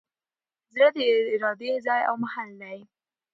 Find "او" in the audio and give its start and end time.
2.09-2.15